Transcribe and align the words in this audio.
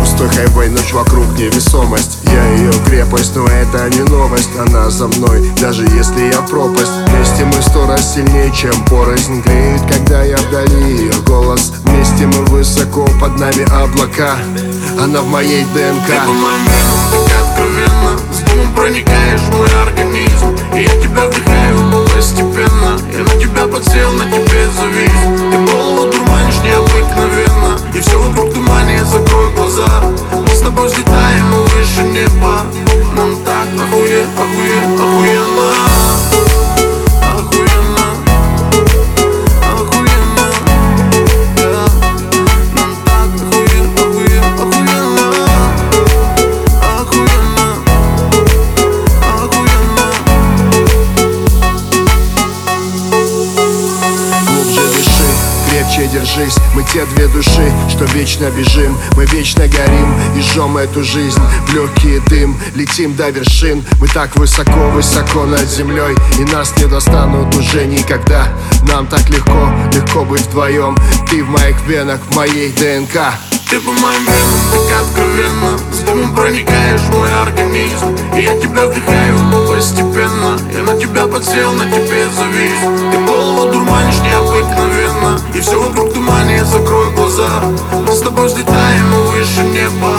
Пустой 0.00 0.28
хайвей, 0.28 0.68
ночь 0.70 0.92
вокруг 0.92 1.26
невесомость. 1.38 2.18
Я 2.24 2.44
ее 2.56 2.72
крепость, 2.86 3.34
но 3.34 3.46
это 3.46 3.88
не 3.90 4.02
новость. 4.04 4.50
Она 4.58 4.90
за 4.90 5.08
мной, 5.08 5.52
даже 5.60 5.82
если 5.84 6.32
я 6.32 6.40
пропасть. 6.42 6.92
Вместе 7.08 7.44
мы 7.44 7.62
сто 7.62 7.86
раз 7.86 8.14
сильнее, 8.14 8.52
чем 8.52 8.72
порознь. 8.86 9.40
Греет, 9.42 9.82
когда 9.90 10.22
я 10.22 10.36
вдали 10.36 10.96
ее 10.96 11.12
голос. 11.26 11.72
Вместе 11.84 12.26
мы 12.26 12.44
высоко, 12.46 13.06
под 13.20 13.38
нами 13.38 13.62
облака. 13.72 14.36
Она 15.00 15.20
в 15.20 15.26
моей 15.26 15.64
ДНК. 15.64 16.06
Ты 16.06 17.01
крепче 55.72 56.06
держись. 56.08 56.56
Мы 56.74 56.84
те 56.84 57.04
две 57.06 57.26
души, 57.28 57.72
что 57.88 58.04
вечно 58.04 58.50
бежим. 58.50 58.96
Мы 59.16 59.24
вечно 59.26 59.66
горим 59.66 60.14
и 60.36 60.40
жжем 60.40 60.76
эту 60.76 61.02
жизнь 61.02 61.40
В 61.66 61.74
легкий 61.74 62.20
дым, 62.28 62.58
летим 62.74 63.14
до 63.14 63.30
вершин. 63.30 63.84
Мы 63.98 64.08
так 64.08 64.36
высоко-высоко 64.36 65.46
над 65.46 65.68
землей. 65.68 66.14
И 66.38 66.44
нас 66.52 66.76
не 66.76 66.86
достанут 66.86 67.54
уже 67.56 67.86
никогда. 67.86 68.48
Нам 68.86 69.06
так 69.06 69.28
легко, 69.30 69.70
легко 69.94 70.24
быть 70.24 70.42
вдвоем. 70.42 70.96
Ты 71.30 71.42
в 71.42 71.48
моих 71.48 71.76
венах, 71.86 72.20
в 72.30 72.36
моей 72.36 72.70
ДНК. 72.72 73.32
Ты 73.70 73.80
по 73.80 73.92
моим 73.92 74.24
венам 74.24 74.88
так 74.88 75.00
откровенно 75.00 75.78
Дымом 76.06 76.34
проникаешь 76.34 77.00
в 77.00 77.16
мой 77.16 77.32
организм 77.42 78.16
И 78.36 78.42
я 78.42 78.58
тебя 78.58 78.86
вдыхаю 78.86 79.22
постепенно 79.68 80.58
Я 80.72 80.82
на 80.82 80.98
тебя 80.98 81.26
подсел, 81.26 81.72
на 81.72 81.84
тебе 81.84 82.28
завис. 82.30 83.12
Ты 83.12 83.18
голову 83.26 83.72
дурманишь 83.72 84.20
необыкновенно 84.20 85.40
И 85.54 85.60
все 85.60 85.80
вокруг 85.80 86.12
тумане, 86.12 86.64
закрой 86.64 87.10
глаза. 87.14 87.62
Мы 88.06 88.12
с 88.12 88.20
тобой 88.20 88.46
взлетаем 88.46 89.12
выше 89.26 89.62
неба. 89.64 90.16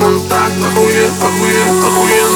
Нам 0.00 0.20
так 0.28 0.50
охуе, 0.66 1.06
охуе, 1.22 1.62
охуе 1.86 2.26